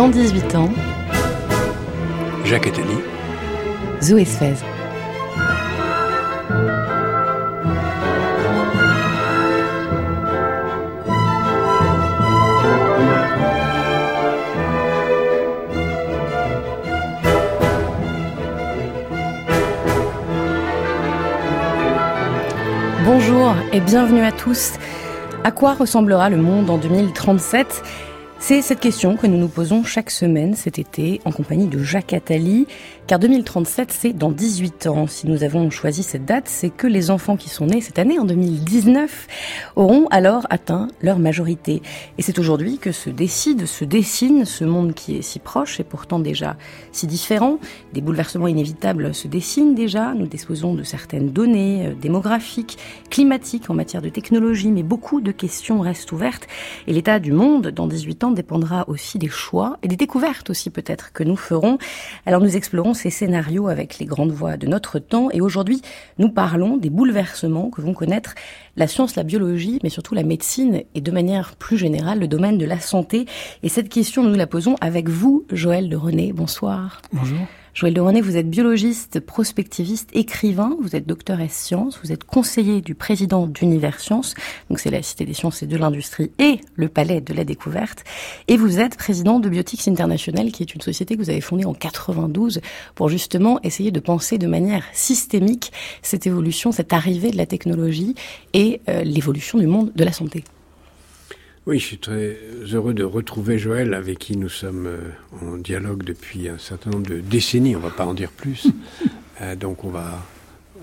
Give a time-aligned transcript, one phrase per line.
[0.00, 0.70] Dans 18 ans,
[2.46, 2.86] Jacques Attali,
[4.00, 4.54] Zoé Sfez.
[23.04, 24.78] Bonjour et bienvenue à tous.
[25.44, 27.82] À quoi ressemblera le monde en 2037
[28.42, 32.14] c'est cette question que nous nous posons chaque semaine cet été en compagnie de Jacques
[32.14, 32.66] Attali,
[33.06, 35.06] car 2037 c'est dans 18 ans.
[35.06, 38.18] Si nous avons choisi cette date, c'est que les enfants qui sont nés cette année,
[38.18, 39.28] en 2019,
[39.76, 41.82] auront alors atteint leur majorité.
[42.16, 45.84] Et c'est aujourd'hui que se décide, se dessine ce monde qui est si proche et
[45.84, 46.56] pourtant déjà
[46.92, 47.58] si différent.
[47.92, 50.14] Des bouleversements inévitables se dessinent déjà.
[50.14, 52.78] Nous disposons de certaines données euh, démographiques,
[53.10, 56.48] climatiques en matière de technologie, mais beaucoup de questions restent ouvertes.
[56.86, 60.70] Et l'état du monde dans 18 ans dépendra aussi des choix et des découvertes aussi
[60.70, 61.78] peut-être que nous ferons.
[62.26, 65.82] Alors nous explorons ces scénarios avec les grandes voix de notre temps et aujourd'hui
[66.18, 68.34] nous parlons des bouleversements que vont connaître
[68.76, 72.58] la science, la biologie, mais surtout la médecine et de manière plus générale le domaine
[72.58, 73.26] de la santé.
[73.62, 76.32] Et cette question nous la posons avec vous, Joël de René.
[76.32, 77.02] Bonsoir.
[77.12, 77.46] Bonjour.
[77.72, 82.24] Joël de René, vous êtes biologiste, prospectiviste, écrivain, vous êtes docteur S sciences, vous êtes
[82.24, 84.34] conseiller du président d'Univers Sciences,
[84.68, 88.02] donc c'est la Cité des sciences et de l'industrie et le Palais de la découverte,
[88.48, 91.64] et vous êtes président de Biotics International, qui est une société que vous avez fondée
[91.64, 92.60] en 92
[92.96, 98.16] pour justement essayer de penser de manière systémique cette évolution, cette arrivée de la technologie
[98.52, 100.42] et euh, l'évolution du monde de la santé.
[101.66, 102.38] Oui, je suis très
[102.72, 105.10] heureux de retrouver Joël, avec qui nous sommes euh,
[105.42, 108.66] en dialogue depuis un certain nombre de décennies, on ne va pas en dire plus.
[109.42, 110.22] Euh, donc on va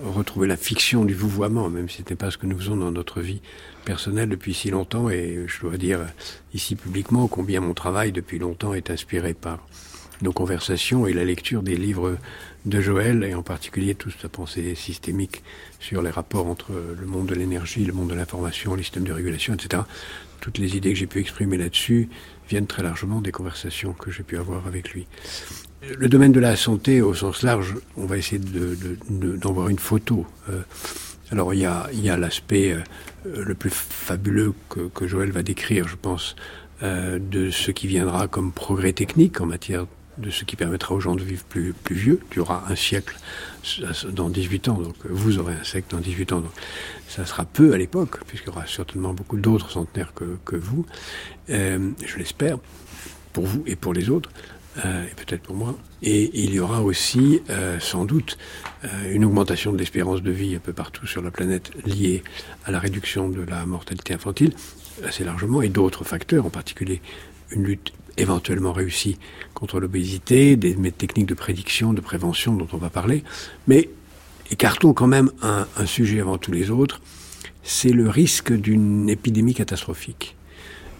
[0.03, 2.89] retrouver la fiction du vouvoiement, même si ce n'est pas ce que nous faisons dans
[2.89, 3.39] notre vie
[3.85, 5.11] personnelle depuis si longtemps.
[5.11, 5.99] Et je dois dire
[6.55, 9.59] ici publiquement combien mon travail depuis longtemps est inspiré par
[10.23, 12.17] nos conversations et la lecture des livres
[12.65, 15.43] de Joël, et en particulier toute sa pensée systémique
[15.79, 19.13] sur les rapports entre le monde de l'énergie, le monde de l'information, les systèmes de
[19.13, 19.83] régulation, etc
[20.41, 22.09] toutes les idées que j'ai pu exprimer là-dessus
[22.49, 25.07] viennent très largement des conversations que j'ai pu avoir avec lui.
[25.97, 28.41] Le domaine de la santé, au sens large, on va essayer
[29.09, 30.25] d'en voir une photo.
[30.49, 30.61] Euh,
[31.31, 36.35] alors il y a, l'aspect euh, le plus fabuleux que, Joël va décrire, je pense,
[36.83, 39.85] euh, de ce qui viendra comme progrès technique en matière
[40.17, 42.19] de ce qui permettra aux gens de vivre plus, plus vieux.
[42.29, 43.15] Tu auras un siècle
[44.11, 46.41] dans 18 ans, donc vous aurez un siècle dans 18 ans.
[46.41, 46.51] Donc
[47.07, 50.85] ça sera peu à l'époque, puisqu'il y aura certainement beaucoup d'autres centenaires que, que vous,
[51.49, 52.57] euh, je l'espère,
[53.33, 54.29] pour vous et pour les autres,
[54.85, 55.75] euh, et peut-être pour moi.
[56.01, 58.37] Et il y aura aussi, euh, sans doute,
[59.09, 62.23] une augmentation de l'espérance de vie un peu partout sur la planète liée
[62.65, 64.53] à la réduction de la mortalité infantile,
[65.03, 67.01] assez largement, et d'autres facteurs, en particulier
[67.51, 69.17] une lutte éventuellement réussie
[69.53, 73.23] contre l'obésité, des techniques de prédiction, de prévention dont on va parler,
[73.67, 73.89] mais
[74.51, 77.01] écartons quand même un, sujet avant tous les autres,
[77.63, 80.35] c'est le risque d'une épidémie catastrophique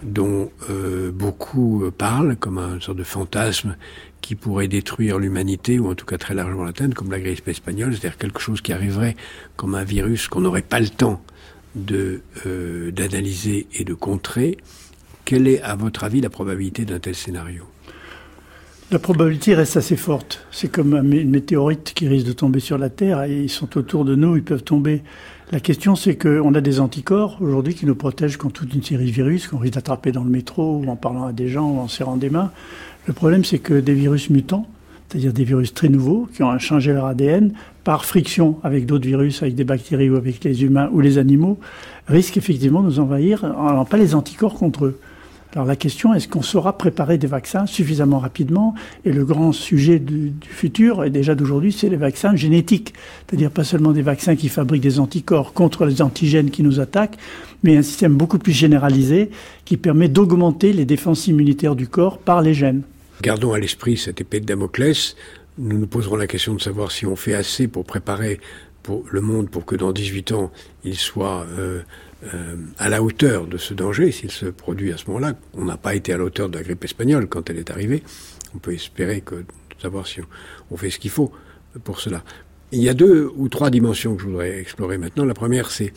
[0.04, 3.78] dont euh, beaucoup parlent comme un sorte de fantasme
[4.22, 7.94] qui pourrait détruire l'humanité ou en tout cas très largement l'atteindre, comme la grippe espagnole,
[7.94, 9.16] c'est-à-dire quelque chose qui arriverait
[9.56, 11.24] comme un virus qu'on n'aurait pas le temps
[11.92, 14.58] euh, d'analyser et de contrer.
[15.28, 17.64] Quelle est, à votre avis, la probabilité d'un tel scénario?
[18.92, 20.48] La probabilité reste assez forte.
[20.52, 24.16] C'est comme une météorite qui risque de tomber sur la Terre ils sont autour de
[24.16, 25.04] nous, ils peuvent tomber.
[25.52, 29.08] La question, c'est qu'on a des anticorps aujourd'hui qui nous protègent contre toute une série
[29.08, 31.80] de virus qu'on risque d'attraper dans le métro ou en parlant à des gens ou
[31.80, 32.54] en serrant des mains.
[33.06, 34.66] Le problème, c'est que des virus mutants,
[35.10, 37.52] c'est-à-dire des virus très nouveaux qui ont changé leur ADN
[37.84, 41.60] par friction avec d'autres virus, avec des bactéries ou avec les humains ou les animaux,
[42.08, 45.00] risquent effectivement de nous envahir en pas les anticorps contre eux.
[45.58, 48.76] Alors la question, est-ce qu'on saura préparer des vaccins suffisamment rapidement?
[49.06, 52.94] Et le grand sujet du, futur, et déjà d'aujourd'hui, c'est les vaccins génétiques.
[53.26, 57.18] C'est-à-dire pas seulement des vaccins qui fabriquent des anticorps contre les antigènes qui nous attaquent,
[57.64, 59.32] mais un système beaucoup plus généralisé
[59.66, 62.84] qui permet d'augmenter les défenses immunitaires du corps par les gènes.
[63.24, 65.16] Gardons à l'esprit cette épée de Damoclès.
[65.58, 68.40] Nous nous poserons la question de savoir si on fait assez pour préparer
[69.10, 70.52] le monde pour que dans 18 ans,
[70.84, 71.46] il soit...
[71.58, 71.82] Euh,
[72.34, 75.36] euh, à la hauteur de ce danger, s'il se produit à ce moment-là.
[75.54, 78.02] On n'a pas été à la hauteur de la grippe espagnole quand elle est arrivée.
[78.56, 79.46] On peut espérer que
[79.80, 80.22] savoir si
[80.72, 81.32] on, fait ce qu'il faut
[81.84, 82.24] pour cela.
[82.72, 85.26] Il y a deux ou trois dimensions que je voudrais explorer maintenant.
[85.26, 85.94] La première, c'est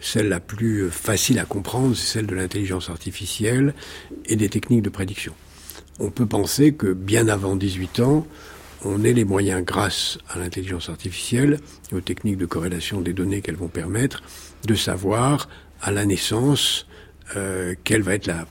[0.00, 3.74] celle la plus facile à comprendre, c'est celle de l'intelligence artificielle
[4.26, 5.34] et des techniques de prédiction.
[5.98, 8.24] On peut penser que bien avant 18 ans,
[8.84, 11.58] on ait les moyens, grâce à l'intelligence artificielle
[11.90, 14.22] et aux techniques de corrélation des données qu'elles vont permettre,
[14.66, 15.48] de savoir
[15.80, 16.86] à la naissance
[17.36, 18.46] euh, quelle va être la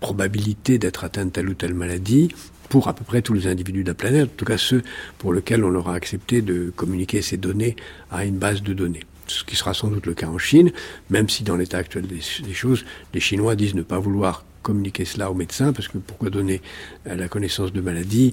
[0.00, 2.28] probabilité d'être atteint de telle ou telle maladie
[2.68, 4.82] pour à peu près tous les individus de la planète, en tout cas ceux
[5.18, 7.76] pour lesquels on aura accepté de communiquer ces données
[8.10, 9.04] à une base de données.
[9.26, 10.72] Ce qui sera sans doute le cas en Chine,
[11.10, 12.20] même si dans l'état actuel des,
[12.54, 16.60] choses, les Chinois disent ne pas vouloir communiquer cela aux médecins, parce que pourquoi donner
[17.06, 18.32] la connaissance de maladies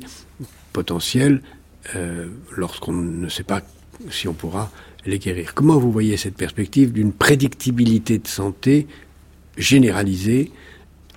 [0.74, 1.42] potentielles
[1.96, 2.28] euh,
[2.58, 3.62] lorsqu'on ne sait pas
[4.10, 4.72] si on pourra
[5.06, 8.88] les guérir Comment vous voyez cette perspective d'une prédictibilité de santé
[9.58, 10.52] généralisée,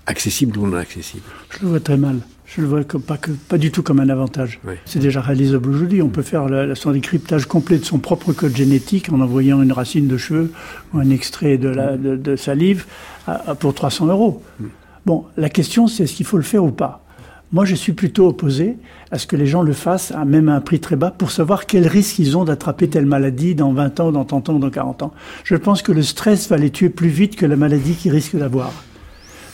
[0.07, 1.25] accessible ou non accessible?
[1.51, 2.21] Je le vois très mal.
[2.45, 4.61] Je le vois pas, que, pas du tout comme un avantage.
[4.87, 6.01] C'est déjà réalisable aujourd'hui.
[6.01, 9.73] On peut faire la, son décryptage complet de son propre code génétique en envoyant une
[9.73, 10.53] racine de cheveux
[10.93, 12.87] ou un extrait de, la, de, salive
[13.59, 14.43] pour 300 euros.
[14.61, 14.67] Mm.
[15.09, 17.03] Bon, la question c'est est-ce qu'il faut le faire ou pas?
[17.51, 18.77] Moi, je suis plutôt opposé
[19.11, 21.31] à ce que les gens le fassent, à même à un prix très bas, pour
[21.31, 24.69] savoir quel risque ils ont d'attraper telle maladie dans 20 ans, dans 30 ans, dans
[24.69, 25.15] 40 ans.
[25.45, 28.37] Je pense que le stress va les tuer plus vite que la maladie qu'ils risquent
[28.37, 28.71] d'avoir.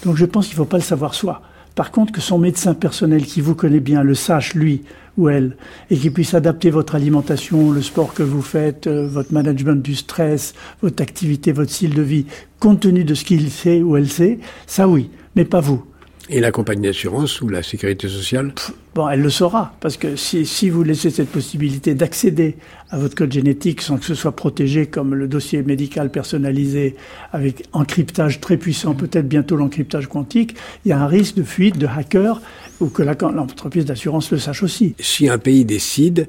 [0.04, 1.40] Donc je pense qu'il ne faut pas le savoir soi.
[1.76, 4.82] Par contre, que son médecin personnel qui vous connaît bien le sache, lui
[5.16, 5.56] ou elle,
[5.90, 9.94] et qu'il puisse adapter votre alimentation, le sport que vous faites, euh, votre management du
[9.94, 12.26] stress, votre activité, votre style de vie,
[12.58, 15.84] compte tenu de ce qu'il sait ou elle sait, ça oui, mais pas vous.
[16.30, 18.54] Et la compagnie d'assurance ou la sécurité sociale?
[18.94, 22.56] Bon, elle le saura, parce que si, si vous laissez cette possibilité d'accéder
[22.88, 26.96] à votre code génétique sans que ce soit protégé comme le dossier médical personnalisé
[27.32, 30.54] avec encryptage très puissant, peut-être bientôt l'encryptage quantique,
[30.84, 32.40] il y a un risque de fuite, de hacker,
[32.80, 34.94] ou que l'entreprise d'assurance le sache aussi.
[34.98, 36.28] Si un pays décide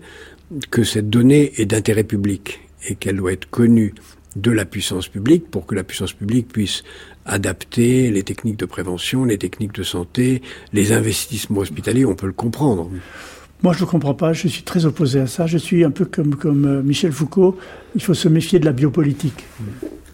[0.71, 3.94] que cette donnée est d'intérêt public et qu'elle doit être connue
[4.36, 6.84] de la puissance publique pour que la puissance publique puisse
[7.26, 10.42] adapter les techniques de prévention, les techniques de santé,
[10.74, 12.90] les investissements hospitaliers, on peut le comprendre.
[13.64, 14.34] Moi, je ne comprends pas.
[14.34, 15.48] Je suis très opposé à ça.
[15.48, 17.58] Je suis un peu comme, comme euh, Michel Foucault.
[17.96, 19.46] Il faut se méfier de la biopolitique.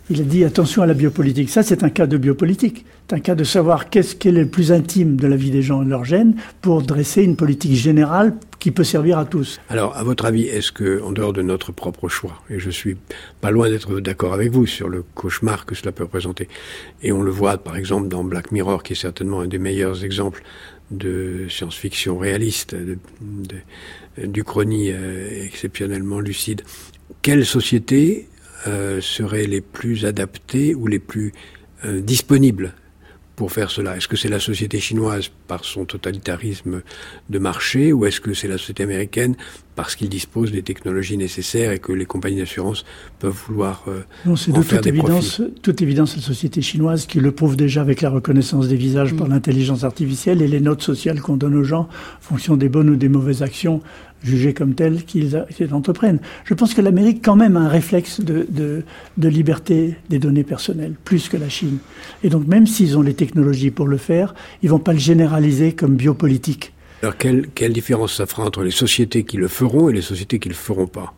[0.10, 1.50] Il a dit attention à la biopolitique.
[1.50, 2.86] Ça, c'est un cas de biopolitique.
[3.10, 5.62] C'est un cas de savoir qu'est-ce qui est le plus intime de la vie des
[5.62, 9.60] gens et de leurs gènes pour dresser une politique générale qui peut servir à tous.
[9.70, 12.96] Alors, à votre avis, est-ce que, en dehors de notre propre choix, et je suis
[13.42, 16.48] pas loin d'être d'accord avec vous sur le cauchemar que cela peut représenter,
[17.02, 20.06] et on le voit par exemple dans Black Mirror, qui est certainement un des meilleurs
[20.06, 20.44] exemples
[20.92, 22.98] de science-fiction réaliste, de,
[24.24, 26.62] d'Uchronie euh, exceptionnellement lucide.
[27.24, 28.28] Quelle société
[28.68, 31.34] euh, seraient les plus adaptés ou les plus
[31.86, 32.76] euh, disponibles
[33.36, 36.82] pour faire cela Est-ce que c'est la société chinoise par son totalitarisme
[37.30, 39.36] de marché ou est-ce que c'est la société américaine
[39.76, 42.84] parce qu'il dispose des technologies nécessaires et que les compagnies d'assurance
[43.20, 47.32] peuvent vouloir euh, non, c'est de toute évidence, toute évidence la société chinoise qui le
[47.32, 49.32] prouve déjà avec la reconnaissance des visages par mm.
[49.32, 52.96] l'intelligence artificielle et les notes sociales qu'on donne aux gens en fonction des bonnes ou
[52.96, 53.82] des mauvaises actions
[54.24, 55.38] jugées comme telles qu'ils
[55.72, 56.20] entreprennent.
[56.46, 58.84] Je pense que l'Amérique quand même a un réflexe de, de,
[59.18, 61.78] de, liberté des données personnelles, plus que la Chine.
[62.24, 65.74] Et donc même s'ils ont les technologies pour le faire, ils vont pas le généraliser
[65.74, 66.74] comme biopolitique.
[67.02, 70.38] Alors quelle, quelle différence ça fera entre les sociétés qui le feront et les sociétés
[70.38, 71.14] qui le feront pas?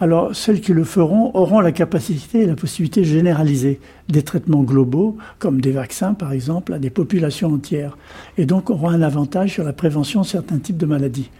[0.00, 3.78] Alors celles qui le feront auront la capacité et la possibilité de généraliser
[4.08, 7.96] des traitements globaux, comme des vaccins par exemple, à des populations entières,
[8.36, 11.30] et donc auront un avantage sur la prévention de certains types de maladies.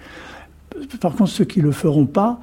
[1.01, 2.41] Par contre, ceux qui ne le feront pas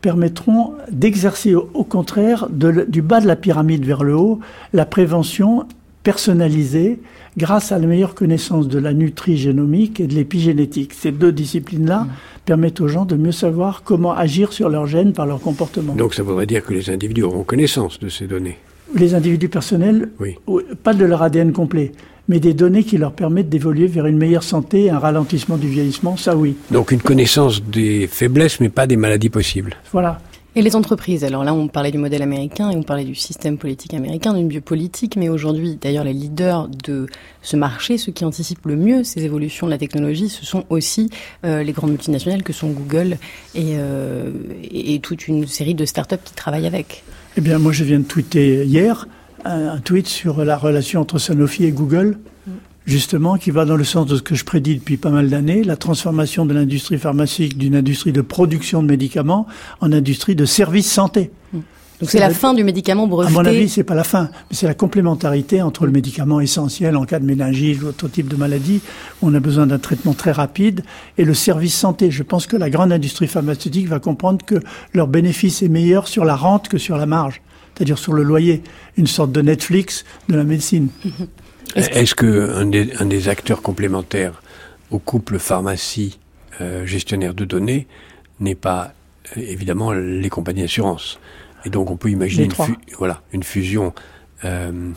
[0.00, 4.40] permettront d'exercer au contraire du bas de la pyramide vers le haut
[4.72, 5.66] la prévention
[6.02, 7.00] personnalisée
[7.38, 10.92] grâce à la meilleure connaissance de la nutrigénomique et de l'épigénétique.
[10.92, 12.08] Ces deux disciplines-là mmh.
[12.44, 15.94] permettent aux gens de mieux savoir comment agir sur leurs gènes par leur comportement.
[15.94, 18.58] Donc ça voudrait dire que les individus auront connaissance de ces données
[18.94, 20.36] Les individus personnels, oui.
[20.82, 21.92] pas de leur ADN complet,
[22.32, 25.68] mais des données qui leur permettent d'évoluer vers une meilleure santé et un ralentissement du
[25.68, 26.56] vieillissement, ça oui.
[26.70, 29.76] Donc une connaissance des faiblesses, mais pas des maladies possibles.
[29.92, 30.18] Voilà.
[30.56, 33.58] Et les entreprises Alors là, on parlait du modèle américain et on parlait du système
[33.58, 37.06] politique américain, d'une biopolitique, mais aujourd'hui, d'ailleurs, les leaders de
[37.42, 41.10] ce marché, ceux qui anticipent le mieux ces évolutions de la technologie, ce sont aussi
[41.44, 43.18] euh, les grandes multinationales que sont Google
[43.54, 44.30] et, euh,
[44.62, 47.04] et, toute une série de startups qui travaillent avec.
[47.36, 49.06] Eh bien, moi, je viens de tweeter hier
[49.44, 52.18] un, tweet sur la relation entre Sanofi et Google,
[52.86, 55.62] justement, qui va dans le sens de ce que je prédis depuis pas mal d'années,
[55.62, 59.46] la transformation de l'industrie pharmaceutique d'une industrie de production de médicaments
[59.80, 61.30] en industrie de services santé.
[62.02, 63.32] Donc c'est la, fin du médicament breveté.
[63.32, 66.96] À mon avis, c'est pas la fin, mais c'est la complémentarité entre le médicament essentiel
[66.96, 68.80] en cas de méningite ou autre type de maladie
[69.20, 70.82] où on a besoin d'un traitement très rapide
[71.16, 72.10] et le service santé.
[72.10, 74.56] Je pense que la grande industrie pharmaceutique va comprendre que
[74.94, 77.40] leur bénéfice est meilleur sur la rente que sur la marge
[77.74, 78.62] c'est-à-dire sur le loyer,
[78.96, 80.88] une sorte de Netflix de la médecine.
[81.74, 84.42] Est-ce que un des, un des, acteurs complémentaires
[84.90, 86.18] au couple pharmacie
[86.60, 87.86] euh, gestionnaire de données
[88.40, 88.92] n'est pas
[89.36, 91.18] euh, évidemment les compagnies d'assurance
[91.64, 93.94] Et donc on peut imaginer une, voilà, une fusion
[94.44, 94.92] euh,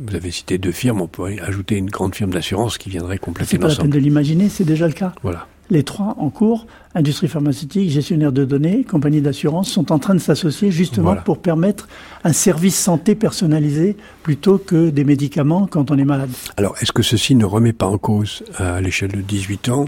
[0.00, 3.56] vous avez cité deux firmes, on pourrait ajouter une grande firme d'assurance qui viendrait compléter
[3.56, 3.70] l'ensemble.
[3.70, 5.12] C'est pas la peine de l'imaginer, c'est déjà le cas.
[5.22, 5.46] Voilà.
[5.70, 10.20] Les trois en cours, industrie pharmaceutique, gestionnaire de données, compagnie d'assurance, sont en train de
[10.20, 11.88] s'associer justement pour permettre
[12.24, 16.30] un service santé personnalisé plutôt que des médicaments quand on est malade.
[16.56, 19.86] Alors, est-ce que ceci ne remet pas en cause, à l'échelle de 18 ans,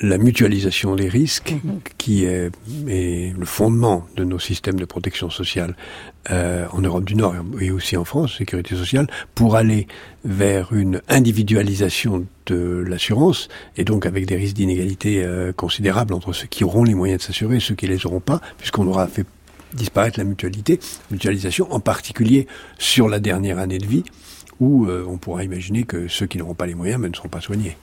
[0.00, 1.80] la mutualisation des risques, mhm.
[1.98, 2.50] qui est,
[2.86, 5.76] le fondement de nos systèmes de protection sociale
[6.30, 9.86] euh, en Europe du Nord et aussi en France, sécurité sociale, pour aller
[10.24, 16.46] vers une individualisation de l'assurance et donc avec des risques d'inégalité euh, considérables entre ceux
[16.46, 19.26] qui auront les moyens de s'assurer et ceux qui les auront pas, puisqu'on aura fait
[19.74, 22.46] disparaître la mutualité, mutualisation en particulier
[22.78, 24.04] sur la dernière année de vie,
[24.60, 27.28] où euh, on pourra imaginer que ceux qui n'auront pas les moyens mais ne seront
[27.28, 27.76] pas soignés.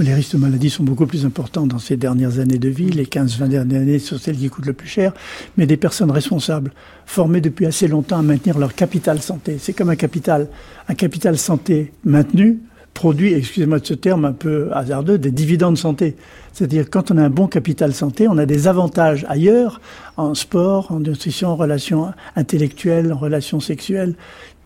[0.00, 2.90] Les risques de maladie sont beaucoup plus importants dans ces dernières années de vie.
[2.90, 5.12] Les 15-20 dernières années sont celles qui coûtent le plus cher.
[5.56, 6.72] Mais des personnes responsables,
[7.04, 9.56] formées depuis assez longtemps à maintenir leur capital santé.
[9.58, 10.48] C'est comme un capital.
[10.86, 12.60] Un capital santé maintenu
[12.94, 16.16] produit, excusez-moi de ce terme un peu hasardeux, des dividendes santé.
[16.52, 19.80] C'est-à-dire quand on a un bon capital santé, on a des avantages ailleurs,
[20.16, 24.16] en sport, en nutrition, en relations intellectuelles, en relations sexuelles,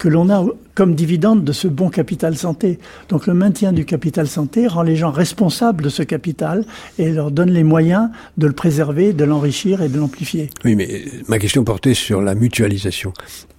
[0.02, 0.44] que l'on a
[0.74, 2.80] comme dividende de ce bon capital santé.
[3.08, 6.64] Donc le maintien du capital santé rend les gens responsables de ce capital
[6.98, 10.50] et leur donne les moyens de le préserver, de l'enrichir et de l'amplifier.
[10.64, 13.12] Oui, mais ma question portait sur la mutualisation.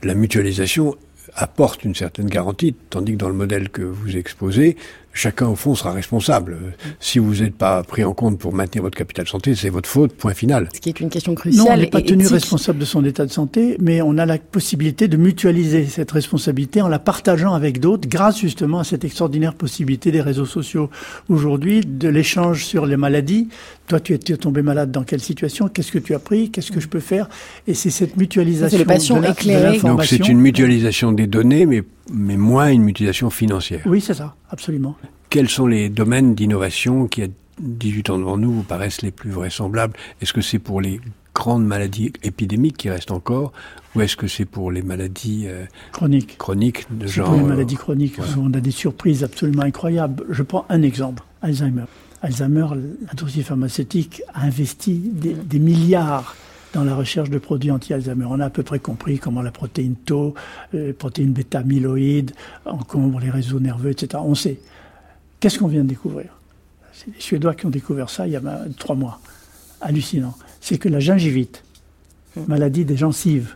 [0.03, 0.97] La mutualisation
[1.33, 4.75] apporte une certaine garantie, tandis que dans le modèle que vous exposez,
[5.13, 6.58] chacun au fond sera responsable.
[7.00, 10.13] Si vous n'êtes pas pris en compte pour maintenir votre capital santé, c'est votre faute,
[10.13, 10.70] point final.
[10.74, 11.65] Ce qui est une question cruciale.
[11.65, 14.38] Non, on n'est pas tenu responsable de son état de santé, mais on a la
[14.38, 19.53] possibilité de mutualiser cette responsabilité en la partageant avec d'autres grâce justement à cette extraordinaire
[19.53, 20.89] possibilité des réseaux sociaux
[21.29, 23.50] aujourd'hui, de l'échange sur les maladies.
[23.88, 25.67] Toi, tu es, tombé malade dans quelle situation?
[25.67, 26.50] Qu'est-ce que tu as pris?
[26.50, 27.29] Qu'est-ce que je peux faire?
[27.67, 29.88] Et c'est cette mutualisation de l'information.
[29.88, 33.82] Donc c'est une mutualisation des données, mais mais moins une mutualisation financière.
[33.86, 34.96] Oui, c'est ça, absolument.
[35.33, 37.27] Quels sont les domaines d'innovation qui, à
[37.59, 39.97] 18 ans devant nous, vous paraissent les plus vraisemblables?
[40.21, 41.01] Est-ce que c'est pour les
[41.33, 43.51] grandes maladies épidémiques qui restent encore,
[43.95, 47.29] ou est-ce que c'est pour les maladies euh, chroniques Chroniques de genre.
[47.29, 50.23] Pour les maladies chroniques, on a des surprises absolument incroyables.
[50.29, 51.85] Je prends un exemple Alzheimer.
[52.21, 52.67] Alzheimer,
[53.07, 56.35] l'industrie pharmaceutique a investi des milliards
[56.73, 58.25] dans la recherche de produits anti-Alzheimer.
[58.29, 60.35] On a à peu près compris comment la protéine Tau,
[60.75, 62.33] euh, protéine bêta-amyloïde
[62.65, 64.21] encombre les réseaux nerveux, etc.
[64.23, 64.59] On sait.
[65.43, 66.29] Qu'est-ce qu'on vient de découvrir?
[66.93, 68.41] C'est les Suédois qui ont découvert ça il y a
[68.77, 69.19] trois mois.
[69.81, 70.38] Hallucinant.
[70.62, 71.65] C'est que la gingivite,
[72.38, 72.45] hum.
[72.47, 73.55] maladie des gencives,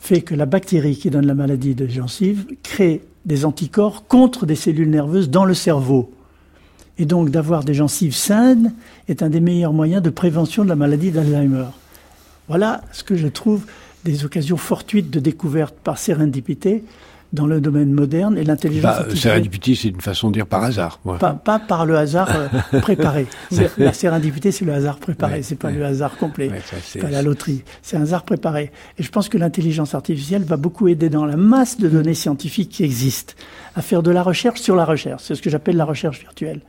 [0.00, 4.54] fait que la bactérie qui donne la maladie des gencives crée des anticorps contre des
[4.54, 6.10] cellules nerveuses dans le cerveau.
[6.96, 8.72] Et donc d'avoir des gencives saines
[9.06, 11.66] est un des meilleurs moyens de prévention de la maladie d'Alzheimer.
[12.48, 13.66] Voilà ce que je trouve
[14.04, 16.84] des occasions fortuites de découverte par sérendipité
[17.32, 19.32] dans le domaine moderne et l'intelligence bah, artificielle.
[19.32, 21.00] Sérendipité, c'est une façon de dire par hasard.
[21.18, 23.26] Pas, par le hasard euh, préparé.
[23.78, 26.50] La sérendipité, c'est le hasard préparé, c'est pas le hasard complet,
[26.82, 28.70] c'est pas la loterie, c'est un hasard préparé.
[28.98, 32.70] Et je pense que l'intelligence artificielle va beaucoup aider dans la masse de données scientifiques
[32.70, 33.34] qui existent
[33.74, 35.22] à faire de la recherche sur la recherche.
[35.24, 36.60] C'est ce que j'appelle la recherche virtuelle.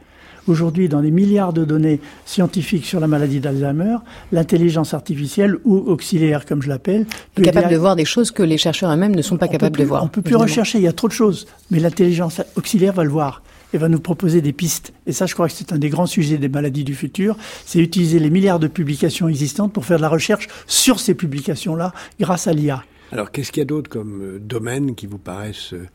[0.47, 3.97] Aujourd'hui, dans des milliards de données scientifiques sur la maladie d'Alzheimer,
[4.31, 7.05] l'intelligence artificielle ou auxiliaire, comme je l'appelle,
[7.37, 9.85] est capable de voir des choses que les chercheurs eux-mêmes ne sont pas capables de
[9.85, 10.03] voir.
[10.03, 13.09] On peut plus rechercher, il y a trop de choses, mais l'intelligence auxiliaire va le
[13.09, 13.41] voir
[13.73, 14.93] et va nous proposer des pistes.
[15.07, 17.79] Et ça, je crois que c'est un des grands sujets des maladies du futur, c'est
[17.79, 22.47] utiliser les milliards de publications existantes pour faire de la recherche sur ces publications-là grâce
[22.47, 22.83] à l'IA.
[23.11, 25.87] Alors, qu'est-ce qu'il y a d'autre comme euh, domaine qui vous paraissent euh,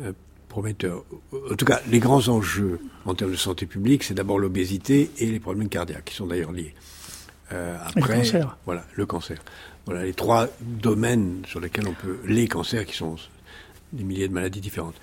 [0.00, 0.12] euh,
[0.48, 1.04] prometteur.
[1.50, 5.26] En tout cas, les grands enjeux en termes de santé publique, c'est d'abord l'obésité et
[5.26, 6.74] les problèmes cardiaques, qui sont d'ailleurs liés.
[7.52, 8.56] Euh, après, le cancer.
[8.66, 9.38] Voilà, le cancer.
[9.86, 12.18] Voilà les trois domaines sur lesquels on peut.
[12.26, 13.16] Les cancers qui sont
[13.92, 14.96] des milliers de maladies différentes.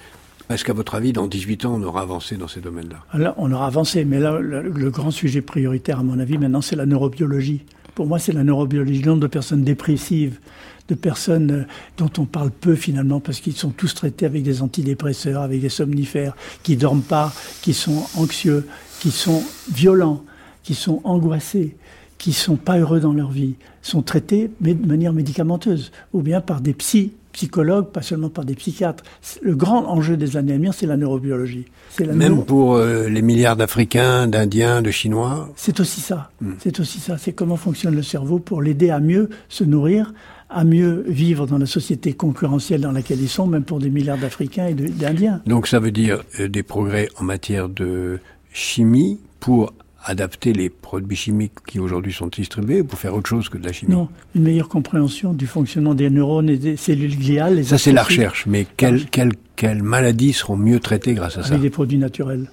[0.49, 3.03] Est-ce qu'à votre avis, dans 18 ans, on aura avancé dans ces domaines-là?
[3.17, 6.75] Là, on aura avancé, mais là, le, grand sujet prioritaire, à mon avis, maintenant, c'est
[6.75, 7.65] la neurobiologie.
[7.95, 9.01] Pour moi, c'est la neurobiologie.
[9.01, 10.39] Le nombre de personnes dépressives,
[10.87, 11.63] de personnes euh,
[11.97, 15.69] dont on parle peu finalement parce qu'ils sont tous traités avec des antidépresseurs, avec des
[15.69, 18.67] somnifères, qui dorment pas, qui sont anxieux,
[18.99, 20.23] qui sont violents,
[20.63, 21.75] qui sont angoissés,
[22.17, 26.41] qui sont pas heureux dans leur vie, sont traités mais de manière médicamenteuse ou bien
[26.41, 29.03] par des psy psychologues, pas seulement par des psychiatres.
[29.41, 31.65] Le grand enjeu des années à venir, c'est la neurobiologie.
[31.99, 35.49] La Même pour euh, les milliards d'Africains, d'Indiens, de Chinois?
[35.57, 36.31] C'est aussi ça.
[36.39, 36.53] Hmm.
[36.59, 37.17] C'est aussi ça.
[37.17, 40.13] C'est comment fonctionne le cerveau pour l'aider à mieux se nourrir,
[40.49, 44.17] à mieux vivre dans la société concurrentielle dans laquelle ils sont, même pour des milliards
[44.17, 45.41] d'Africains et d'Indiens.
[45.45, 48.19] Donc ça veut dire euh, des progrès en matière de
[48.53, 49.73] chimie pour
[50.05, 53.73] adapter les produits chimiques qui aujourd'hui sont distribués pour faire autre chose que de la
[53.73, 53.91] chimie?
[53.91, 57.65] Non, une meilleure compréhension du fonctionnement des neurones et des cellules gliales.
[57.65, 61.49] ça, c'est la recherche, mais quelles, maladies seront mieux traitées grâce à ça?
[61.49, 62.51] Avec des produits naturels.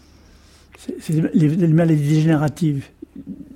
[0.79, 2.85] C'est les, les maladies dégénératives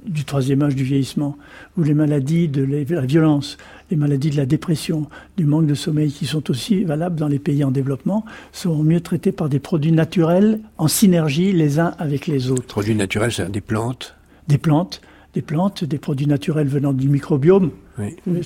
[0.06, 1.36] du troisième âge du vieillissement,
[1.76, 3.56] ou les maladies de la violence,
[3.90, 7.38] les maladies de la dépression, du manque de sommeil, qui sont aussi valables dans les
[7.38, 12.26] pays en développement, seront mieux traités par des produits naturels en synergie les uns avec
[12.26, 12.66] les autres.
[12.66, 14.14] Produits naturels, c'est des plantes?
[14.48, 15.00] Des plantes,
[15.34, 17.70] des plantes, des produits naturels venant du microbiome.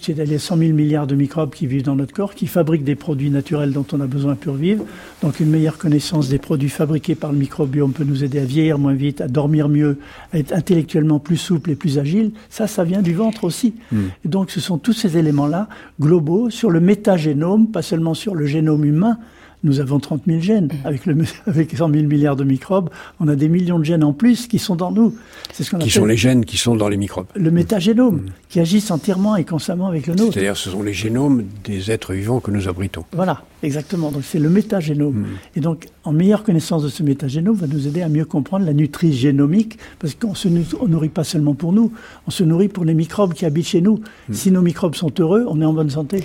[0.00, 2.94] C'est les 100 000 milliards de microbes qui vivent dans notre corps, qui fabriquent des
[2.94, 4.84] produits naturels dont on a besoin pour vivre.
[5.22, 8.78] Donc une meilleure connaissance des produits fabriqués par le microbiome peut nous aider à vieillir
[8.78, 9.98] moins vite, à dormir mieux,
[10.32, 12.32] à être intellectuellement plus souple et plus agile.
[12.48, 13.74] Ça, ça vient du ventre aussi.
[13.90, 14.06] Hmm.
[14.24, 15.68] Et donc ce sont tous ces éléments-là,
[16.00, 19.18] globaux, sur le métagénome, pas seulement sur le génome humain,
[19.62, 20.66] nous avons 30 000 gènes.
[20.66, 20.86] Mm.
[20.86, 24.12] Avec, le, avec 100 000 milliards de microbes, on a des millions de gènes en
[24.12, 25.14] plus qui sont dans nous.
[25.52, 27.26] C'est ce qu'on Qui sont les gènes qui sont dans les microbes.
[27.34, 28.30] Le métagénome, mm.
[28.48, 30.32] qui agissent entièrement et constamment avec le nôtre.
[30.32, 33.04] C'est-à-dire, ce sont les génomes des êtres vivants que nous abritons.
[33.12, 34.10] Voilà, exactement.
[34.10, 35.20] Donc, c'est le métagénome.
[35.20, 35.26] Mm.
[35.56, 38.72] Et donc, en meilleure connaissance de ce métagénome, va nous aider à mieux comprendre la
[38.72, 41.92] nutrice génomique, parce qu'on se nourrit pas seulement pour nous,
[42.26, 44.00] on se nourrit pour les microbes qui habitent chez nous.
[44.32, 46.24] Si nos microbes sont heureux, on est en bonne santé.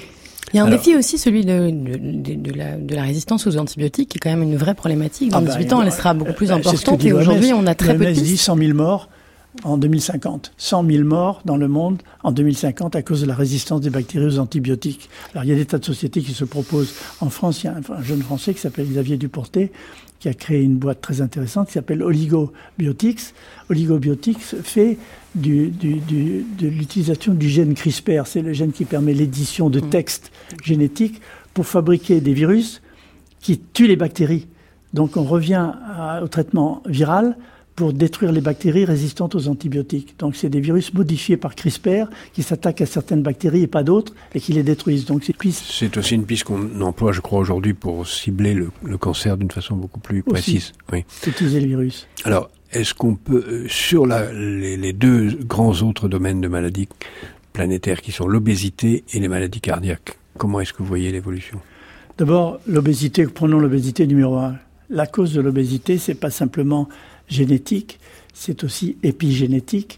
[0.56, 4.10] Il y a un défi aussi, celui de, de, la, de, la, résistance aux antibiotiques,
[4.10, 5.32] qui est quand même une vraie problématique.
[5.32, 7.04] Dans 18 ah bah, ans, elle sera beaucoup plus euh, importante.
[7.04, 8.24] Et aujourd'hui, on a très peu de pistes.
[8.24, 9.10] dit 100 000 morts
[9.64, 10.54] en 2050.
[10.58, 14.26] 100 000 morts dans le monde en 2050 à cause de la résistance des bactéries
[14.26, 15.10] aux antibiotiques.
[15.34, 16.94] Alors, il y a des tas de sociétés qui se proposent.
[17.22, 19.72] En France, il y a un, jeune Français qui s'appelle Xavier Duporté,
[20.20, 23.34] qui a créé une boîte très intéressante qui s'appelle Oligobiotics.
[23.70, 24.98] Oligobiotics fait
[25.36, 28.24] du, de l'utilisation du gène CRISPR.
[28.26, 29.90] C'est le gène qui permet l'édition de mm.
[29.90, 30.32] textes
[30.64, 31.22] génétiques
[31.54, 32.82] pour fabriquer des virus
[33.40, 34.48] qui tuent les bactéries.
[34.94, 35.72] Donc on revient
[36.24, 37.38] au traitement viral
[37.76, 40.16] pour détruire les bactéries résistantes aux antibiotiques.
[40.18, 44.14] Donc c'est des virus modifiés par CRISPR qui s'attaquent à certaines bactéries et pas d'autres
[44.34, 45.06] et qui les détruisent.
[45.06, 49.52] Donc c'est aussi une piste qu'on emploie, je crois, aujourd'hui pour cibler le, cancer d'une
[49.52, 50.72] façon beaucoup plus précise.
[50.92, 51.04] Oui.
[51.28, 52.08] Utiliser le virus.
[52.24, 56.90] Alors est-ce qu'on peut, euh, sur la, les, deux grands autres domaines de maladies
[57.54, 61.60] planétaires qui sont l'obésité et les maladies cardiaques, comment est-ce que vous voyez l'évolution?
[62.18, 64.56] D'abord, l'obésité, prenons l'obésité numéro un.
[64.90, 66.88] La cause de l'obésité, c'est pas simplement
[67.28, 68.00] génétique,
[68.34, 69.98] c'est aussi épigénétique,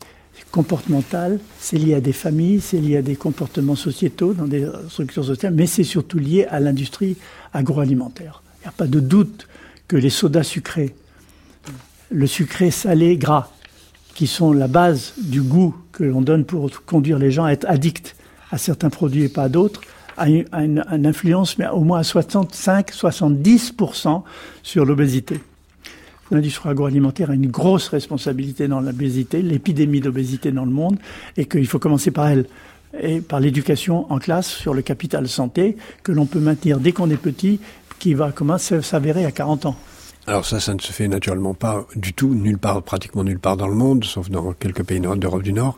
[0.51, 5.25] comportemental, c'est lié à des familles, c'est lié à des comportements sociétaux dans des structures
[5.25, 7.17] sociales, mais c'est surtout lié à l'industrie
[7.53, 8.41] agroalimentaire.
[8.59, 9.47] Il n'y a pas de doute
[9.87, 10.95] que les sodas sucrés,
[12.09, 13.51] le sucré, salé, gras,
[14.15, 17.65] qui sont la base du goût que l'on donne pour conduire les gens à être
[17.67, 18.15] addicts
[18.51, 19.81] à certains produits et pas à d'autres,
[20.17, 24.23] a une, influence mais au moins à 65-70%
[24.63, 25.41] sur l'obésité.
[26.31, 30.97] L'industrie agroalimentaire a une grosse responsabilité dans l'obésité, l'épidémie d'obésité dans le monde,
[31.37, 32.45] et qu'il faut commencer par elle
[32.99, 37.09] et par l'éducation en classe sur le capital santé que l'on peut maintenir dès qu'on
[37.09, 37.59] est petit,
[37.99, 39.75] qui va commencer à s'avérer à 40 ans.
[40.27, 43.55] Alors ça, ça ne se fait naturellement pas du tout, nulle part, pratiquement nulle part
[43.55, 45.77] dans le monde, sauf dans quelques pays d'Europe du Nord.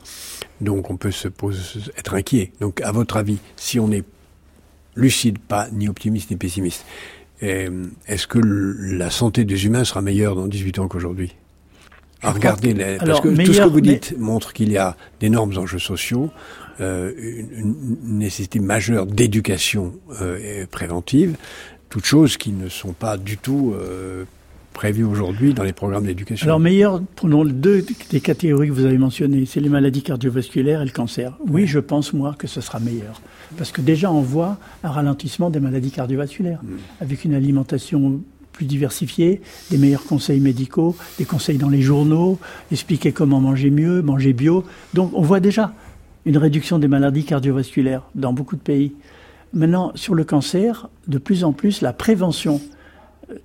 [0.59, 1.59] Donc on peut se poser,
[1.95, 2.51] être inquiet.
[2.59, 4.03] Donc à votre avis, si on est
[4.95, 6.83] lucide, pas ni optimiste ni pessimiste,
[7.41, 11.35] est-ce que la santé des humains sera meilleure dans 18 ans qu'aujourd'hui?
[12.21, 15.79] Regardez, les, parce que tout ce que vous dites montre qu'il y a d'énormes enjeux
[15.79, 16.31] sociaux,
[16.81, 17.75] euh, une,
[18.19, 21.35] nécessité majeure d'éducation euh, préventive,
[21.89, 24.25] toutes choses qui ne sont pas du tout euh,
[24.79, 26.47] prévues aujourd'hui dans les programmes d'éducation.
[26.47, 30.85] Alors meilleur, prenons deux des catégories que vous avez mentionnées, c'est les maladies cardiovasculaires et
[30.85, 31.37] le cancer.
[31.45, 33.21] Oui, je pense moi que ce sera meilleur.
[33.57, 36.77] Parce que déjà on voit un ralentissement des maladies cardiovasculaires, mm.
[37.01, 38.21] avec une alimentation
[38.53, 42.39] plus diversifiée, des meilleurs conseils médicaux, des conseils dans les journaux,
[42.71, 44.63] expliquer comment manger mieux, manger bio.
[44.93, 45.73] Donc on voit déjà
[46.23, 48.93] une réduction des maladies cardiovasculaires dans beaucoup de pays.
[49.51, 52.61] Maintenant, sur le cancer, de plus en plus, la prévention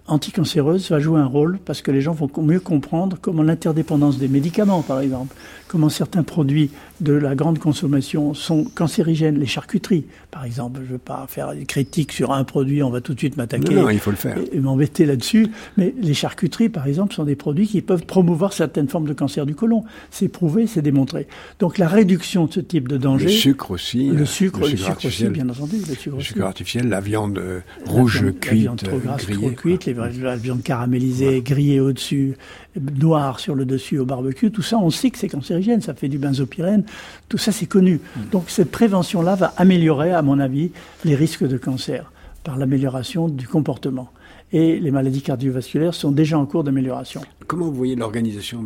[0.06, 4.28] anticancéreuse va jouer un rôle parce que les gens vont mieux comprendre comment l'interdépendance des
[4.28, 5.34] médicaments, par exemple,
[5.68, 6.70] comment certains produits
[7.00, 10.80] de la grande consommation sont cancérigènes, les charcuteries, par exemple.
[10.82, 13.36] Je ne veux pas faire des critiques sur un produit, on va tout de suite
[13.36, 14.38] m'attaquer non, il faut le faire.
[14.52, 15.48] et, m'embêter là-dessus.
[15.76, 19.46] Mais les charcuteries, par exemple, sont des produits qui peuvent promouvoir certaines formes de cancer
[19.46, 19.84] du côlon.
[20.10, 21.26] C'est prouvé, c'est démontré.
[21.58, 23.26] Donc la réduction de ce type de danger.
[23.26, 24.10] Le sucre aussi.
[24.10, 25.78] Le sucre, le sucre, aussi, bien entendu.
[25.88, 27.40] Le sucre, le sucre artificiel, la viande
[27.84, 29.46] rouge cuite, la viande trop grasse, grillée.
[29.48, 29.73] Trop cuite,
[30.22, 32.36] la viande caramélisée, grillée au-dessus,
[32.80, 36.08] noire sur le dessus au barbecue, tout ça, on sait que c'est cancérigène, ça fait
[36.08, 36.84] du benzopyrène,
[37.28, 38.00] tout ça c'est connu.
[38.16, 38.20] Mm.
[38.32, 40.72] Donc cette prévention-là va améliorer, à mon avis,
[41.04, 42.10] les risques de cancer
[42.42, 44.10] par l'amélioration du comportement.
[44.52, 47.22] et les maladies cardiovasculaires sont déjà en cours d'amélioration.
[47.46, 48.62] Comment vous voyez l'organisation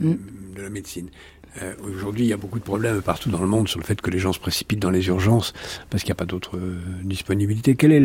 [0.00, 0.14] mm.
[0.56, 1.08] de la médecine?
[1.62, 4.00] Euh, Aujourd'hui, il y a beaucoup de problèmes partout dans le monde sur le fait
[4.00, 5.52] que les gens se précipitent dans les urgences
[5.90, 7.74] parce qu'il n'y a pas d'autre euh, disponibilité.
[7.74, 8.02] Quel est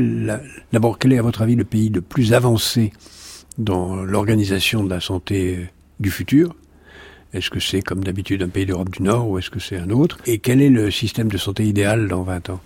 [0.73, 2.91] d'abord, quel est à votre avis le pays le plus avancé
[3.57, 6.55] dans l'organisation de la santé du futur?
[7.33, 9.89] Est-ce que c'est comme d'habitude un pays d'Europe du Nord ou est-ce que c'est un
[9.89, 10.17] autre?
[10.25, 12.61] Et quel est le système de santé idéal dans 20 ans?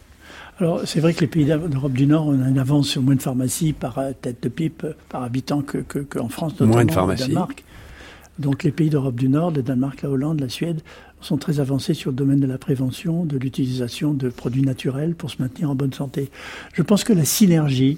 [0.60, 3.16] Alors, c'est vrai que les pays d'Europe du Nord, on a une avance sur moins
[3.16, 6.86] de pharmacies par euh, tête de pipe, par habitant qu'en que, que France, notamment moins
[6.86, 7.28] de pharmacies.
[7.30, 7.64] Danemark.
[8.40, 10.82] Donc, les pays d'Europe du Nord, le Danemark, la Hollande, la Suède,
[11.22, 15.30] sont très avancés sur le domaine de la prévention, de l'utilisation de produits naturels pour
[15.30, 16.32] se maintenir en bonne santé.
[16.74, 17.98] Je pense que la synergie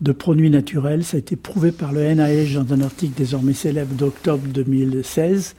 [0.00, 3.94] de produits naturels, ça a été prouvé par le NIH dans un article désormais célèbre
[3.94, 5.54] d'octobre 2016,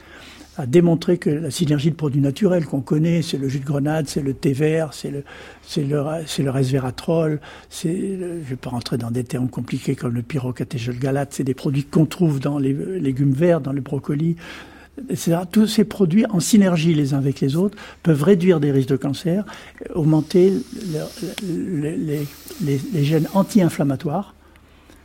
[0.59, 4.09] a démontré que la synergie de produits naturels qu'on connaît, c'est le jus de grenade,
[4.09, 5.23] c'est le thé vert, c'est le,
[5.61, 10.13] c'est le, c'est le resveratrol, c'est, je vais pas rentrer dans des termes compliqués comme
[10.13, 10.23] le
[10.99, 14.35] galate, c'est des produits qu'on trouve dans les légumes verts, dans le brocoli.
[15.51, 18.97] Tous ces produits, en synergie les uns avec les autres, peuvent réduire des risques de
[18.97, 19.45] cancer,
[19.95, 20.51] augmenter
[21.41, 22.27] les,
[22.61, 24.35] les gènes anti-inflammatoires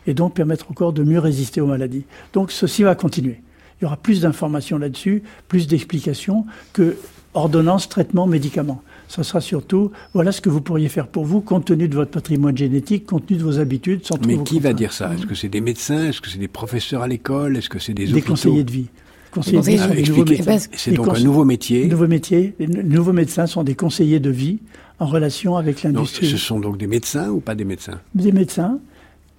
[0.08, 2.06] et donc permettre au corps de mieux résister aux maladies.
[2.32, 3.40] Donc ceci va continuer.
[3.80, 6.96] Il y aura plus d'informations là-dessus, plus d'explications que
[7.34, 8.82] ordonnance, traitement, médicaments.
[9.08, 12.10] Ce sera surtout, voilà ce que vous pourriez faire pour vous, compte tenu de votre
[12.10, 14.06] patrimoine génétique, compte tenu de vos habitudes.
[14.06, 15.12] Sans Mais qui va dire ça?
[15.14, 16.08] Est-ce que c'est des médecins?
[16.08, 17.56] Est-ce que c'est des professeurs à l'école?
[17.56, 18.86] Est-ce que c'est des, des conseillers de vie
[19.34, 21.86] conseillers de vie, c'est donc un nouveau métier.
[21.86, 22.54] Nouveau métier.
[22.58, 24.60] Les nouveaux médecins sont des conseillers de vie
[24.98, 26.30] en relation avec l'industrie.
[26.30, 28.00] Ce sont donc des médecins ou pas des médecins?
[28.14, 28.78] Des médecins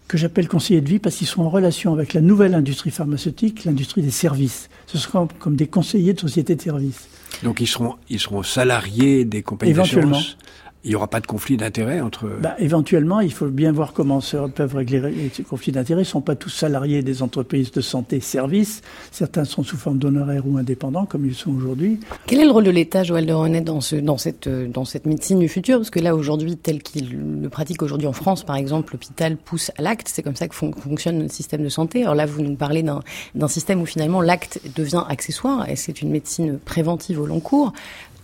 [0.08, 3.66] que j'appelle conseillers de vie parce qu'ils sont en relation avec la nouvelle industrie pharmaceutique,
[3.66, 4.70] l'industrie des services.
[4.86, 7.08] Ce seront comme des conseillers de sociétés de services.
[7.44, 10.38] Donc ils seront, ils seront salariés des compagnies d'assurance
[10.86, 12.30] il n'y aura pas de conflit d'intérêts entre...
[12.40, 16.02] Bah, éventuellement, il faut bien voir comment se peuvent régler les conflits d'intérêts.
[16.02, 18.82] Ils ne sont pas tous salariés des entreprises de santé services.
[19.12, 22.00] Certains sont sous forme d'honoraires ou indépendants, comme ils sont aujourd'hui.
[22.28, 25.08] Quel est le rôle de l'État, Joël de René, dans, ce, dans, cette, dans cette
[25.08, 25.80] médecine du futur?
[25.80, 29.72] Parce que là, aujourd'hui, tel qu'il le pratique aujourd'hui en France, par exemple, l'hôpital pousse
[29.80, 30.08] à l'acte.
[30.08, 32.04] C'est comme ça que fonctionne notre système de santé.
[32.04, 36.12] Alors là, vous nous parlez d'un système où finalement l'acte devient accessoire et c'est une
[36.12, 37.74] médecine préventive au long cours.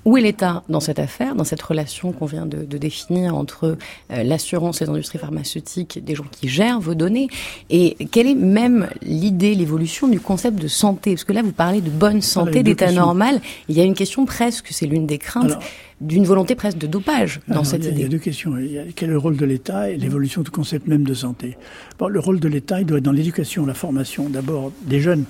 [0.04, 3.78] Où est l'État dans cette affaire, dans cette relation qu'on vient de, de, définir entre
[4.12, 7.28] euh, l'assurance et les industries pharmaceutiques, des gens qui gèrent vos données
[7.70, 11.12] Et quelle est même l'idée, l'évolution du concept de santé?
[11.12, 13.42] Parce que là, vous parlez de bonne santé, d'état normal.
[13.70, 15.58] Il y a une question presque, c'est l'une des craintes,
[16.00, 17.94] d'une volonté presque de dopage dans cette idée.
[17.96, 18.56] Il y a deux questions.
[18.96, 21.58] quel est le rôle de l'État et l'évolution du concept même de santé?
[22.00, 25.26] Bon, Le rôle de l'État, il doit être dans l'éducation, la formation, d'abord des jeunes,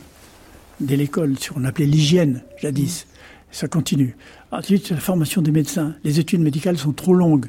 [0.79, 3.05] dès l'école, sur on appelait l'hygiène jadis.
[3.51, 4.15] Ça continue.
[4.51, 5.93] Ensuite, la formation des médecins.
[6.03, 7.47] Les études médicales sont trop longues,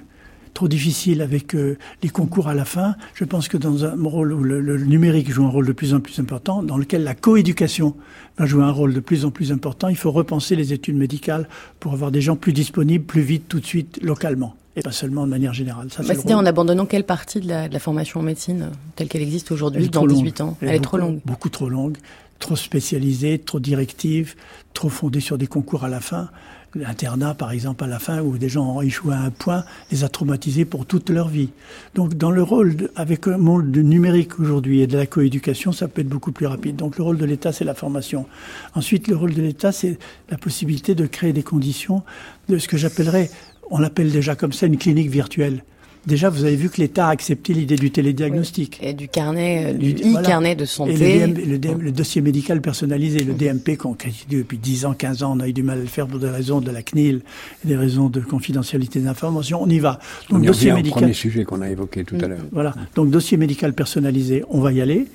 [0.55, 2.97] trop difficiles avec euh, les concours à la fin.
[3.15, 6.01] Je pense que dans un rôle où le, numérique joue un rôle de plus en
[6.01, 7.97] plus important, dans lequel la coéducation
[8.39, 11.49] va jouer un rôle de plus en plus important, il faut repenser les études médicales
[11.81, 15.27] pour avoir des gens plus disponibles, plus vite, tout de suite, localement et pas seulement
[15.27, 15.89] de manière générale.
[15.91, 19.09] Ça, bah, C'est-à-dire en abandonnant quelle partie de la, de la formation en médecine telle
[19.09, 20.57] qu'elle existe aujourd'hui dans 18 ans?
[20.63, 21.21] Elle, est trop longue.
[21.27, 21.99] Beaucoup trop longue,
[22.43, 24.35] trop spécialisée, trop directive,
[24.75, 26.29] trop fondée sur des concours à la fin
[26.75, 30.05] l'internat, par exemple, à la fin, où des gens ont échoué à un point, les
[30.05, 31.51] a traumatisés pour toute leur vie.
[31.95, 36.01] Donc, dans le rôle, avec un monde numérique aujourd'hui et de la coéducation, ça peut
[36.01, 36.77] être beaucoup plus rapide.
[36.77, 38.27] Donc, le rôle de l'État, c'est la formation.
[38.75, 39.99] Ensuite, le rôle de l'État, c'est
[40.31, 42.03] la possibilité de créer des conditions
[42.49, 43.31] de ce que j'appellerais,
[43.71, 45.65] on l'appelle déjà comme ça, une clinique virtuelle.
[46.07, 48.81] Déjà, vous avez vu que l'État a accepté l'idée du télédiagnostic.
[48.83, 51.19] Et du carnet, euh, du e-carnet de santé.
[51.19, 55.41] Et le, dossier médical personnalisé, le DMP, qu'on dit depuis 10 ans, 15 ans, on
[55.41, 57.23] a eu du mal à le faire pour des raisons de la CNIL,
[57.65, 59.63] des raisons de confidentialité des informations.
[59.63, 60.01] On y va.
[60.29, 61.03] Donc, on y dossier médical.
[61.03, 62.47] premier sujet qu'on a évoqué tout à l'heure.
[62.51, 62.75] Voilà.
[62.97, 65.07] Donc, dossier médical personnalisé, on va y aller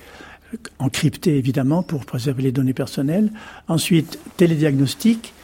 [0.78, 3.30] encrypté évidemment pour préserver les données personnelles.
[3.68, 5.34] Ensuite, télédiagnostic,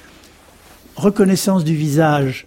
[0.96, 2.46] reconnaissance du visage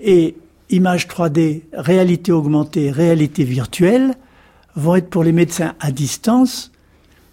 [0.00, 0.34] et
[0.70, 4.14] images 3D, réalité augmentée, réalité virtuelle,
[4.76, 6.72] vont être pour les médecins à distance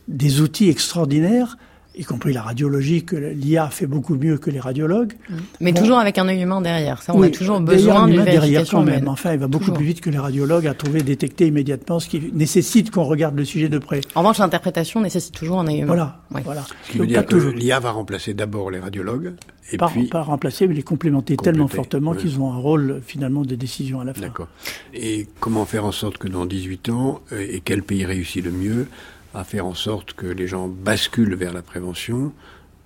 [0.07, 1.57] des outils extraordinaires
[2.01, 5.13] y compris la radiologie, que l'IA fait beaucoup mieux que les radiologues.
[5.29, 5.35] Mm.
[5.59, 7.01] Mais toujours avec un œil humain derrière.
[7.01, 9.07] Ça, on a toujours besoin d'une derrière quand même.
[9.07, 12.31] Enfin, il va beaucoup plus vite que les radiologues à trouver, détecter immédiatement ce qui
[12.33, 14.01] nécessite qu'on regarde le sujet de près.
[14.15, 16.17] En revanche, l'interprétation nécessite toujours un œil humain.
[16.29, 16.43] Voilà.
[16.43, 16.63] voilà.
[16.87, 19.33] Ce qui veut dire que l'IA va remplacer d'abord les radiologues.
[19.71, 20.07] Et pas, puis...
[20.07, 24.03] pas remplacer, mais les complémenter tellement fortement qu'ils ont un rôle finalement de décision à
[24.03, 24.21] la fin.
[24.21, 24.47] D'accord.
[24.93, 28.51] Et comment faire en sorte que dans 18 ans, euh, et quel pays réussit le
[28.51, 28.87] mieux,
[29.33, 32.33] à faire en sorte que les gens basculent vers la prévention,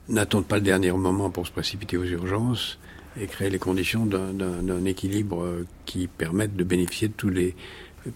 [0.09, 2.77] n'attendent pas le dernier moment pour se précipiter aux urgences
[3.19, 5.47] et créer les conditions d'un équilibre
[5.85, 7.55] qui permette de bénéficier de tous les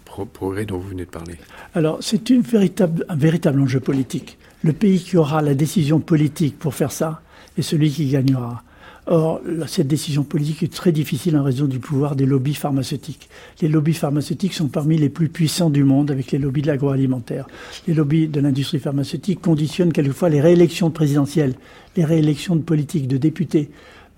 [0.05, 1.35] progrès dont vous venez de parler
[1.73, 4.37] Alors, c'est un véritable enjeu politique.
[4.63, 7.21] Le pays qui aura la décision politique pour faire ça
[7.57, 8.63] est celui qui gagnera.
[9.07, 13.29] Or, cette décision politique est très difficile en raison du pouvoir des lobbies pharmaceutiques.
[13.61, 17.47] Les lobbies pharmaceutiques sont parmi les plus puissants du monde avec les lobbies de l'agroalimentaire.
[17.87, 21.55] Les lobbies de l'industrie pharmaceutique conditionnent quelquefois les réélections présidentielles,
[21.95, 23.69] les réélections de politiques, de députés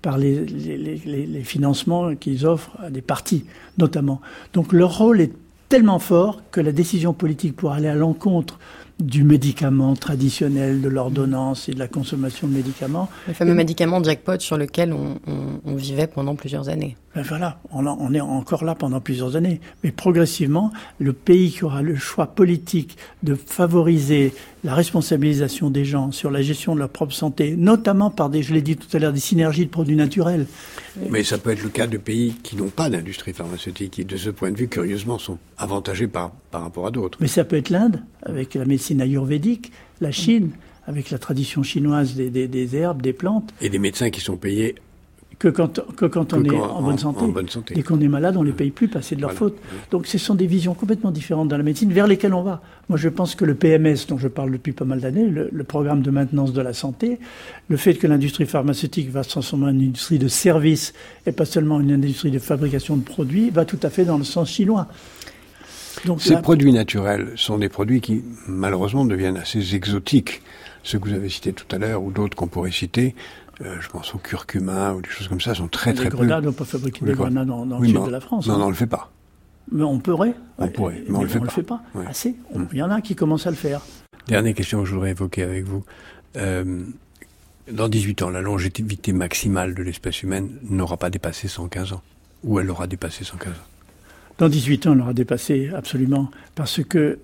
[0.02, 3.44] par les, les financements qu'ils offrent à des partis,
[3.78, 4.20] notamment.
[4.52, 5.32] Donc leur rôle est
[5.68, 8.58] tellement fort que la décision politique pour aller à l'encontre
[9.00, 13.08] du médicament traditionnel, de l'ordonnance et de la consommation de médicaments.
[13.26, 16.96] Le fameux médicament jackpot sur lequel on, vivait pendant plusieurs années.
[17.14, 19.60] Ben voilà, on, est encore là pendant plusieurs années.
[19.84, 24.32] Mais progressivement, le pays qui aura le choix politique de favoriser
[24.64, 28.54] la responsabilisation des gens sur la gestion de leur propre santé, notamment par des, je
[28.54, 30.46] l'ai dit tout à l'heure, des synergies de produits naturels.
[31.10, 34.16] Mais ça peut être le cas de pays qui n'ont pas d'industrie pharmaceutique, qui de
[34.16, 37.18] ce point de vue, curieusement, sont avantagés par, par rapport à d'autres.
[37.20, 39.70] Mais ça peut être l'Inde, avec la médecine ayurvédique,
[40.00, 40.52] la Chine,
[40.86, 43.52] avec la tradition chinoise des, des herbes, des plantes.
[43.60, 44.76] Et des médecins qui sont payés
[45.42, 46.98] que quand, que quand on est en, bonne
[47.48, 47.72] santé.
[47.72, 49.58] et Dès qu'on est malade, on ne les paye plus, passer de leur faute.
[49.90, 52.62] Donc ce sont des visions complètement différentes dans la médecine vers lesquelles on va.
[52.88, 56.02] Moi, je pense que le PMS, dont je parle depuis pas mal d'années, le, programme
[56.02, 57.18] de maintenance de la santé,
[57.68, 60.92] le fait que l'industrie pharmaceutique va se transformer en une industrie de services
[61.26, 64.24] et pas seulement une industrie de fabrication de produits, va tout à fait dans le
[64.24, 64.86] sens chinois.
[66.04, 70.40] Donc, Ces produits naturels sont des produits qui, malheureusement, deviennent assez exotiques.
[70.84, 73.14] Ceux que vous avez cités tout à l'heure ou d'autres qu'on pourrait citer,
[73.64, 76.16] euh, je pense au curcuma ou des choses comme ça, sont très très peu.
[76.16, 78.46] Les grenades, on peut fabriquer des grenades dans, le sud de la France.
[78.46, 78.58] Non, hein.
[78.58, 79.10] non, on le fait pas.
[79.70, 80.34] Mais on pourrait.
[80.58, 81.46] On pourrait, mais, on, le fait, on pas.
[81.46, 81.82] le fait pas.
[82.06, 82.34] Assez.
[82.54, 82.64] Mm.
[82.72, 83.80] Il y en a qui commencent à le faire.
[84.26, 85.84] Dernière question que je voudrais évoquer avec vous.
[86.36, 86.84] Euh,
[87.70, 92.02] dans 18 ans, la longévité maximale de l'espèce humaine n'aura pas dépassé 115 ans.
[92.44, 93.54] Ou elle aura dépassé 115 ans?
[94.38, 96.30] Dans 18 ans, elle aura dépassé, absolument.
[96.54, 97.16] Parce que, euh,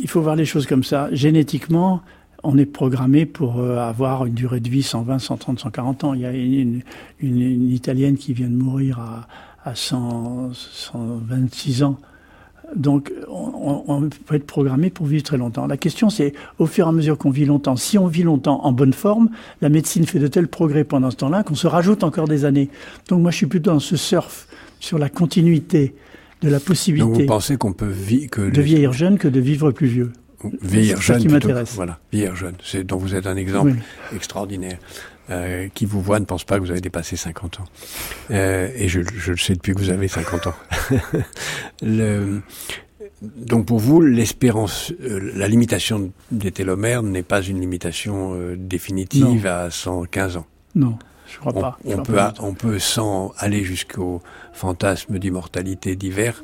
[0.00, 1.08] il faut voir les choses comme ça.
[1.12, 2.02] Génétiquement,
[2.42, 6.14] on est programmé pour euh, avoir une durée de vie 120, 130, 140 ans.
[6.14, 6.82] Il y a une,
[7.20, 9.28] Italienne qui vient de mourir à,
[9.64, 11.98] à 126 ans.
[12.74, 15.66] Donc, on, peut être programmé pour vivre très longtemps.
[15.66, 18.64] La question, c'est, au fur et à mesure qu'on vit longtemps, si on vit longtemps
[18.64, 19.28] en bonne forme,
[19.60, 22.70] la médecine fait de tels progrès pendant ce temps-là qu'on se rajoute encore des années.
[23.08, 24.48] Donc, moi, je suis plutôt dans ce surf
[24.80, 25.94] sur la continuité
[26.40, 27.08] de la possibilité.
[27.08, 30.12] Donc, vous pensez qu'on peut vivre que de vieillir jeune que de vivre plus vieux
[30.60, 31.20] vieillir jeune.
[31.20, 31.72] Qui m'intéresse.
[31.74, 32.54] Voilà, vieillir jeune.
[32.62, 33.74] C'est dont vous êtes un exemple
[34.14, 34.78] extraordinaire.
[35.30, 37.64] Euh, qui vous voit ne pense pas que vous avez dépassé 50 ans.
[38.32, 40.54] Euh, et je, je, le sais depuis que vous avez 50 ans.
[41.82, 42.40] le,
[43.22, 49.70] donc pour vous, l'espérance, euh, la limitation des télomères n'est pas une limitation définitive à
[49.70, 50.46] 115 ans.
[50.74, 50.98] Non.
[51.32, 51.78] Je crois pas.
[51.84, 56.42] On, peut, on peut, sans aller jusqu'au fantasme d'immortalité divers,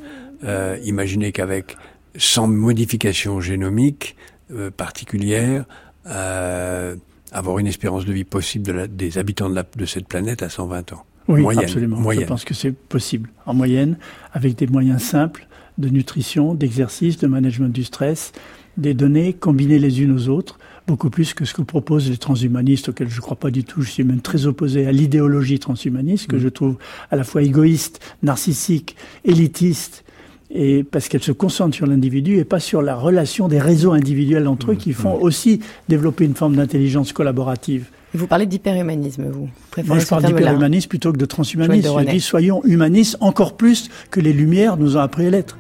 [0.83, 1.77] imaginer qu'avec
[2.17, 4.17] sans modification génomique
[4.51, 5.65] euh, particulière,
[6.07, 6.97] euh,
[7.33, 11.05] avoir une espérance de vie possible des habitants de, cette planète à 120 ans.
[11.29, 12.11] Oui, absolument.
[12.11, 13.29] Je pense que c'est possible.
[13.45, 13.99] En moyenne,
[14.33, 18.33] avec des moyens simples de nutrition, d'exercice, de management du stress,
[18.79, 22.89] des données combinées les unes aux autres, beaucoup plus que ce que proposent les transhumanistes,
[22.89, 23.83] auxquels je ne crois pas du tout.
[23.83, 26.41] Je suis même très opposé à l'idéologie transhumaniste, que mm.
[26.41, 26.77] je trouve
[27.11, 30.05] à la fois égoïste, narcissique, élitiste
[30.51, 34.49] et parce qu'elle se concentre sur l'individu et pas sur la relation des réseaux individuels
[34.49, 35.23] entre eux qui font mmh.
[35.23, 37.87] aussi développer une forme d'intelligence collaborative.
[38.15, 39.49] Vous parlez d'hyperhumanisme, vous
[39.85, 42.01] Moi, je parle d'hyperhumanisme plutôt que de transhumanisme.
[42.01, 45.59] Je dis soyons humanistes encore plus que les Lumières nous ont appris à l'être.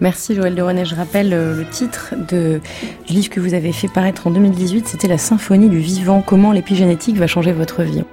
[0.00, 0.84] Merci Joël de René.
[0.84, 2.60] Je rappelle euh, le titre de,
[3.06, 4.86] du livre que vous avez fait paraître en 2018.
[4.86, 6.22] C'était La symphonie du vivant.
[6.24, 8.04] Comment l'épigénétique va changer votre vie.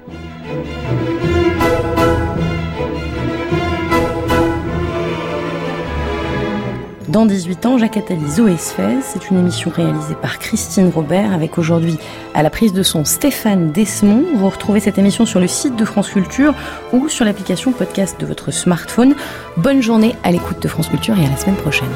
[7.16, 11.98] Dans 18 ans, Jacques Attali, C'est une émission réalisée par Christine Robert avec aujourd'hui
[12.34, 14.26] à la prise de son Stéphane Desmond.
[14.36, 16.54] Vous retrouvez cette émission sur le site de France Culture
[16.92, 19.16] ou sur l'application podcast de votre smartphone.
[19.56, 21.88] Bonne journée à l'écoute de France Culture et à la semaine prochaine.